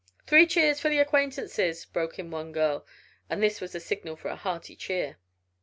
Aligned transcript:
"Three 0.25 0.47
cheers 0.47 0.79
for 0.79 0.89
the 0.89 0.97
acquaintances," 0.97 1.85
broke 1.85 2.17
in 2.17 2.31
one 2.31 2.51
girl, 2.53 2.87
and 3.29 3.43
this 3.43 3.61
was 3.61 3.73
the 3.73 3.79
signal 3.79 4.15
for 4.15 4.29
a 4.29 4.35
hearty 4.35 4.75
cheer. 4.75 5.17